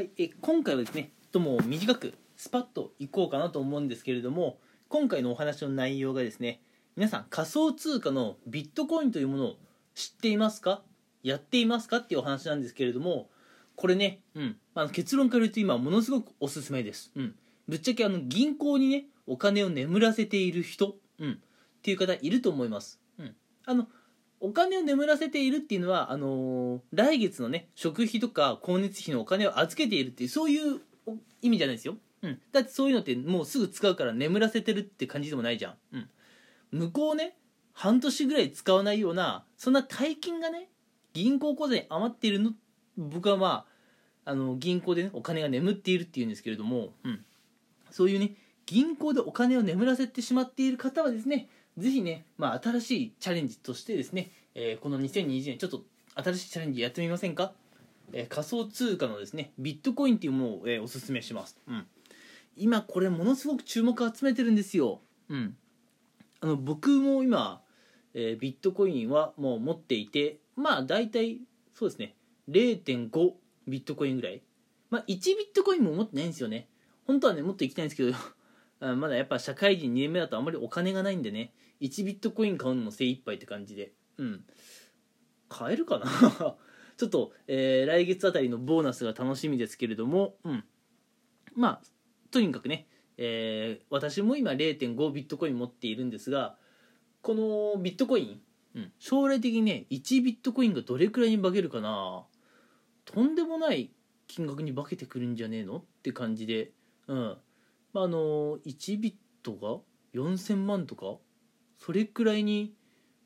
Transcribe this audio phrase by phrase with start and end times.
[0.00, 4.56] はい、え今回はですねとも短くスパッといこうかなと思うんですけれども
[4.88, 6.62] 今回のお話の内容がですね
[6.96, 9.56] 皆さん仮想通貨のビットコインというものを
[9.94, 10.80] 知っていますか？
[11.22, 11.98] やっていますか？
[11.98, 13.28] っていうお話なんですけれども
[13.76, 17.34] これね、うん、あの結論から言うと今ものすごくおすすめです、うん、
[17.68, 21.36] ぶっちゃけあの銀行にねお金を眠らせている人、うん、っ
[21.82, 23.34] ていう方いると思います、うん、
[23.66, 23.86] あの
[24.40, 30.80] お金を眠らせているっていうのはあのー来月のね食費とか光熱費のお金を預けているっていうそういう
[31.42, 36.08] 意味じゃないですよ、うん、だってそういうのってもうすぐ使うから眠らせてるって感じでもないじゃん、うん、
[36.72, 37.36] 向こうね
[37.72, 40.68] 半年ぐらい使わないようなそんな大金がね
[41.12, 42.52] 銀行口座に余っているの
[42.96, 43.64] 僕はま
[44.24, 47.24] ああの銀行でねお金が眠っているっていうんですけれども、うん、
[47.90, 48.32] そういうね
[48.66, 51.48] 銀行でお金を眠らせてしまっている方はですね
[51.78, 55.84] ぜひね、まあ、新しいチャレンジとしてですね、えーこの2020年ちょっと
[56.14, 57.52] 新しいチャレンジやってみませんか、
[58.12, 61.86] えー仮想通貨のですねビットコインっていうものを、えーおすすめします、うん、
[62.56, 65.56] 今これものすごく注目を集めてるんですよ、うん、
[66.40, 67.60] あの僕も今、
[68.14, 71.38] えービットコインはもう持っていてまあ大体
[71.74, 72.14] そうですね
[72.50, 73.32] 0.5
[73.68, 74.42] ビットコインぐらい。
[74.90, 76.66] まあ1ビットコインも持ってないんですよね。
[77.06, 78.12] 本当はねもっと行きたいんですけど
[78.80, 81.52] まだやっぱ社会人2年目だとあんまりお金がないんでね。
[81.80, 83.92] 1ビットコイン買うのも精一杯って感じで。
[84.16, 84.44] うん。
[85.48, 86.06] 買えるかな？
[86.96, 90.36] ちょっと、えー来月あたりのボーナスが楽しみですけれども。
[90.44, 90.64] うん。
[91.54, 91.86] まあ
[92.30, 96.56] とにかくね、えー私も今0.5ビットコイン持っているんですが
[97.22, 98.42] このビットコイン、
[98.74, 102.24] うん、将来的にね1ビットコインがどれくらいに化けるかな？
[103.04, 103.92] とんでもない
[104.26, 105.78] 金額に化けてくるんじゃねえの？
[105.78, 106.72] って感じで。
[107.08, 107.36] うん。
[107.92, 109.80] まああの1ビットが
[110.14, 111.18] 4000万とか
[111.78, 112.74] それくらいに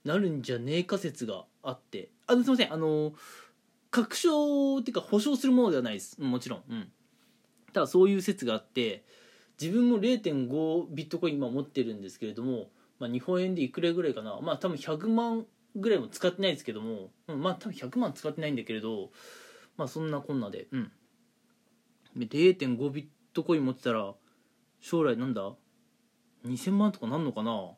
[0.05, 2.11] なるんじゃねえか説があって。
[2.27, 2.73] あのすいません。
[2.73, 3.13] あの
[3.91, 6.21] 確証っていうか保証するものではないです。
[6.21, 6.63] もちろん。
[6.69, 6.93] うん。
[7.73, 9.05] ただそういう説があって
[9.61, 12.69] 自分も0.5ビットコイン今持ってるんですけれども、
[12.99, 14.39] まあ、日本円でいくらぐらいかな。
[14.41, 19.11] まあ多分100万ぐらいも使ってないですけども、うん、まあ多分100万使ってないんだけれど
[19.77, 20.69] まあそんなこんなで。
[20.71, 20.93] うん。
[22.17, 24.15] 0.5ビットコイン持ってたら
[24.85, 25.55] 将来なんだ
[26.45, 27.71] ？2000万とかなんのかな？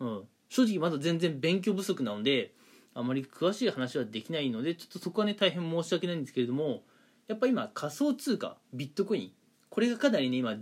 [0.00, 0.24] うん。
[0.48, 2.52] 正直まだ全然勉強不足なので
[2.94, 6.82] あまり詳しい話はできないのでちょっとそこはね大変申し訳ないんですけれども
[7.28, 9.30] やっぱ今仮想通貨ビットコイン
[9.68, 10.56] これがかなりね今、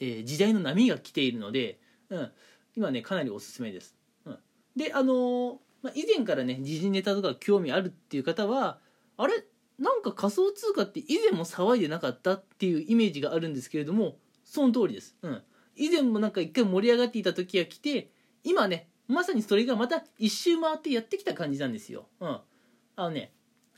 [0.00, 1.78] えー時代の波が来ているので、
[2.08, 2.32] うん、
[2.74, 3.94] 今ねかなりおすすめです、
[4.24, 4.38] うん、
[4.74, 8.78] であのーまあ、以前からね時事ネタとか興味あるっていう方は
[9.18, 9.44] あれ？
[9.78, 14.16] なんか仮想通貨って以前も騒いでなかったっていうイメージがあるんですけれども
[14.48, 15.42] その通りです、うん、
[15.76, 18.10] 以前もなんか一回盛り上がっていた時が来て
[18.44, 22.42] 今ねまさにそれがまた一周回ってやってきた感じなんですよ、うん、あ
[22.96, 23.32] のね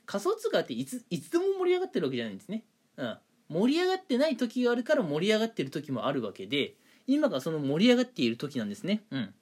[0.06, 2.64] 仮想通貨っていついつでも盛り上がってるわけじゃないんですね、
[2.96, 6.74] うん、盛り上がってない時があるから盛り上がってる時もあるわけで
[7.06, 9.34] 今がその盛り上がっている時なんですね、うん、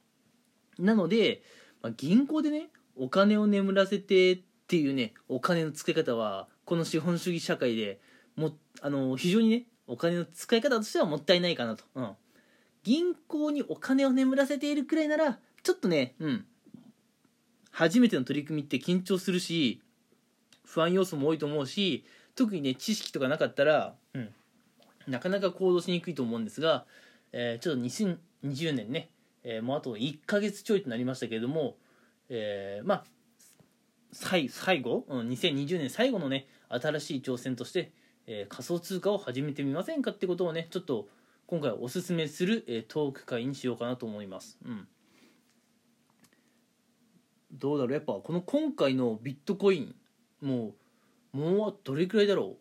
[0.78, 1.42] なので、
[1.82, 8.00] まあ、銀行でねお金を眠らせてっていうねお金の使い方はこの資本主義社会で
[8.36, 12.10] もあの非常にねお金の使い方としてはもったいないかなと、うん、
[12.84, 16.46] 銀行にお金を眠らせているくらいならちょっとねうん。
[17.70, 19.80] 初めての取り組みって緊張するし
[20.64, 22.04] 不安要素も多いと思うし
[22.34, 24.34] 特にね知識とかなかったら、うん、
[25.06, 26.84] なかなか行動しにくいと思うんですが、
[27.32, 29.10] えーちょっと2020年ね、
[29.44, 31.76] えーもうあと1ヶ月ちょいとなりましたけれども、
[32.28, 33.04] えーまあ
[34.12, 34.48] 最
[34.80, 37.92] 後、うん、2020年最後のね新しい挑戦として、
[38.30, 41.08] えー仮想通貨を始めてみませんかってことをねちょっと
[41.46, 44.58] 今回おすすめする、えートーク会にしようかなと思います。
[44.64, 44.86] うん。
[47.50, 47.92] どうだろう？
[47.94, 49.94] やっぱこの今回のビットコイン
[50.46, 50.74] も
[51.32, 52.56] うもうどれくらいだろ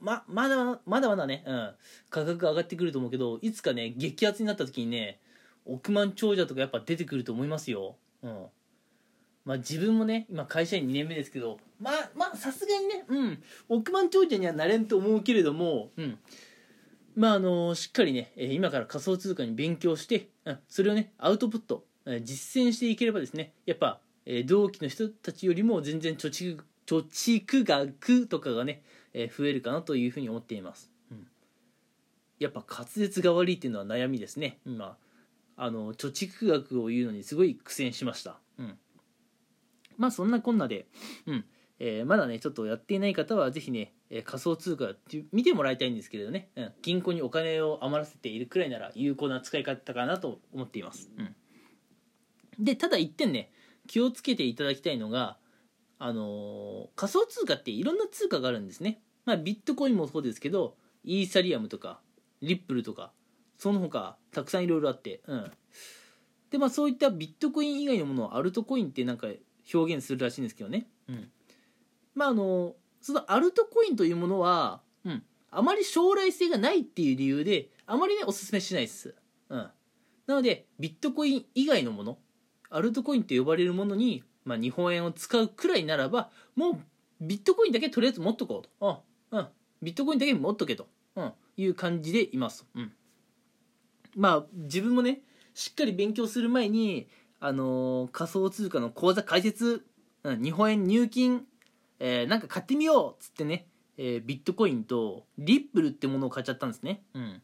[0.00, 0.04] う？
[0.04, 1.70] ままだまだまだね、うん、
[2.08, 5.20] 価格上がってくると思うけどいつかね激アツになった時にね
[5.66, 8.46] 億万長者とかやっぱ出てくると思いますよ、うん。
[9.44, 16.18] まあ、自分もね今会社員2年目ですけどまあまあさすがにね、うん、億万長者にはなれんと思うけれども、うん、
[17.16, 28.82] まああのしっかりねえー今から仮想通貨に勉強して、うん、それをねアウトプットえー実践していければですねやっぱ、えー同期の人たちよりも全然貯蓄貯蓄額とかがね、
[29.14, 31.26] えー増えるかなというふうに思っています、うん、
[32.38, 34.58] やっぱ滑舌が悪いっていうのは悩みですね。
[34.66, 34.96] 今
[35.62, 38.78] あの貯蓄額を言うのにすごい苦戦しました、うん、
[40.00, 40.86] まあそんなこんなで、
[41.26, 41.44] うん。
[41.82, 51.34] えーまだねちょっとやっていない方はぜひね、えー仮想通貨って見てもらいたいんですけれどね、うん、銀行にお金を余らせているくらいなら有効な使い方かなと思っています、うん、
[52.62, 53.50] でただ一点ね
[53.86, 55.38] 気をつけていただきたいのが
[55.98, 59.00] あのー仮想通貨っていろんな通貨があるんですね。
[59.24, 62.00] まあ、ビットコインもそうですけどイーサリアムとか
[62.42, 63.12] リップルとか
[63.58, 65.50] その他たくさんいろいろあってうん。
[66.50, 69.28] でまあそういったビットコイン以外のものをアルトコインってなんか
[69.72, 70.86] 表現するらしいんですけどね。
[71.08, 71.30] うん。
[72.14, 75.22] まああのそのアルトコインというものはうん。
[75.52, 79.14] あまり将来性がないっていう理由であまりねおすすめしないです。
[79.48, 79.70] うん。
[80.26, 82.18] なのでビットコイン以外のもの
[82.70, 86.78] アルトコインと呼ばれるものに、まあ、日本円を使うくらいならばもう
[87.20, 89.02] ビットコインだけとりあえず持っとこうと、
[89.32, 89.38] うん。
[89.38, 89.48] うん、
[89.82, 90.86] ビットコインだけ持っとけと、
[91.16, 92.92] うん、いう感じでいます、うん、
[94.16, 95.20] まあ自分もね
[95.52, 97.08] しっかり勉強する前に、
[97.40, 99.84] あのー、仮想通貨の口座開設、
[100.24, 101.44] うん、日本円入金、
[101.98, 103.66] えー、なんか買ってみようっつってね、
[103.96, 107.42] えー、ビットコインとリップルってものを買っちゃったんですね、うん、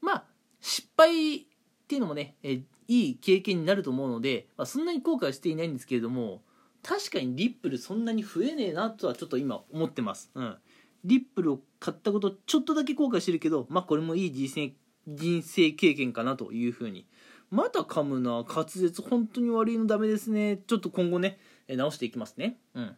[0.00, 0.24] まあ
[0.60, 1.40] 失敗っ
[1.88, 6.42] ていうのもね、えー、いい経験になると思うので、まあ、そんなに後悔はしていないんですけれども
[6.82, 10.56] 確かにリップルそんなに増えねえなとはちょっと今思ってます、うん、
[11.04, 14.72] リップルを買ったことちょっとだけ後悔してるけどまあこれもいい人生
[15.06, 17.06] 人生経験かなというふうに
[17.54, 18.44] また噛むな。
[18.48, 20.56] 滑舌本当に悪いのダメですね。
[20.66, 22.58] ちょっと今後ね直していきますね。
[22.74, 22.96] うん。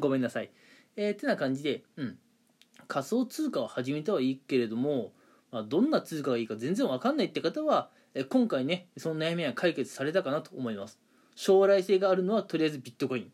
[0.00, 0.50] ごめんなさい。
[0.96, 2.18] えー、てな感じでうん。
[2.88, 5.12] 仮想通貨を始めてはいいけれども、
[5.52, 7.90] まあ、どんな通貨がいいか全然わかんないって方は
[8.30, 10.98] 今回ねその悩みは解決されたかなと思います。
[11.34, 13.32] 将来性があるのはとりあえずビットコイン。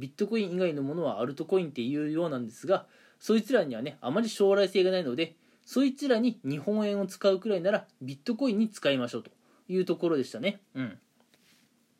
[0.00, 2.86] ビットコイン以外のものはアルトコインっていうようなんですが
[3.20, 9.37] そいつらにはねあまり将来性がないのでそいつらに日本円を使うくらいならビットコインに使いましょうと。
[9.68, 10.60] いうところでしたね。
[10.74, 10.98] うん。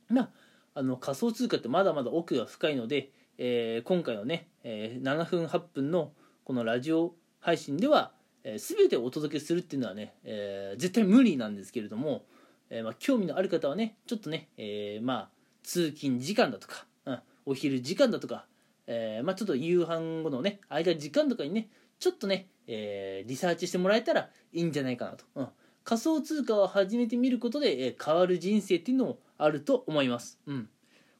[0.08, 0.30] まあ
[0.74, 6.12] あの仮想通貨ってまだまだ奥が深いので、えー、今回のね、えー、7分8分の
[6.44, 8.12] このラジオ配信では
[8.44, 12.24] えー、全てお届けするっていうのはね、えー、絶対無理なんですけれども、
[12.70, 15.28] えー、まあ、興味のある方はねちょっとね、えまあ、
[15.62, 18.46] 通勤時間だとか、うん、お昼時間だとか、
[18.86, 21.68] えまあ、ちょっと夕飯後のね間時間とかにね
[21.98, 25.48] ちょっとね、えリサーチしてもらえたらいいんじゃないかなと、うん、
[25.88, 30.68] 仮想通貨を始めてみることで、え変わる人生っていうのもあると思います、うん、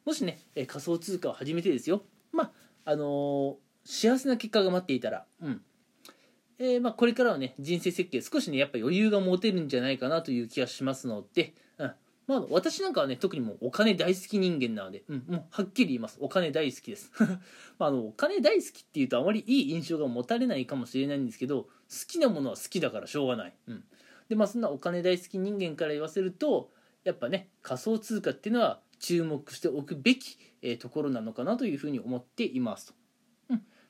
[0.05, 2.03] もしね、え仮想通貨を始めてですよ。
[2.31, 2.51] まあ
[2.85, 5.61] あの幸せな結果が待っていたら、うん、
[6.59, 11.91] えー、まあ、これからはね人生設計少しねやっぱ余裕が持てるんじゃないかなという気がしますので、うん。
[12.27, 16.19] まあ、私なんかはね特にもうお金大好き人間なので、うん、もうはっきり言います。
[16.21, 17.11] お金大好きです。
[17.79, 21.69] まあ、あのお金大好きっていうとあまりいい印象が持たれないかもしれないんですけど好
[22.07, 23.83] きなものは好きだからしょうがない、うん、
[24.29, 26.69] でまあそんなお金大好き人間から言わせると
[27.03, 32.93] やっぱね仮想通貨っていうのは注目しておくべき、えー、ところなのかなというふうに思っていますと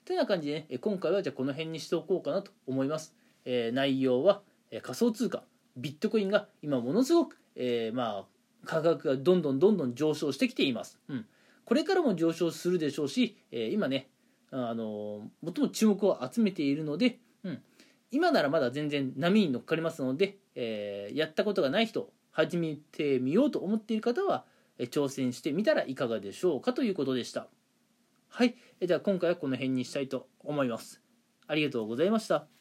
[0.09, 3.13] というような感じで、ね、今回はじゃあこの辺にしておこうかなと思います。
[3.45, 4.41] えー、内容は、
[4.71, 5.43] え仮想通貨、
[5.77, 8.25] ビットコインが今ものすごく、えー、まあ、
[8.65, 10.97] 価格がどんどんどんどん上昇してきています。
[11.09, 11.27] うん、
[11.63, 14.09] これからも上昇するでしょうし、え、今ね、
[14.49, 17.19] あの最も注目を集めているので、
[18.11, 24.45] 今ならまだ全然波に乗っかりますので、えー、やったことがない人始めてみようと思っている方は、
[24.79, 27.47] 挑戦してみたらいかがでしょうかということでした。
[28.29, 28.55] はい。
[28.79, 31.01] では今回はこの辺にしたいと思います。
[31.47, 32.58] ありがとうございました。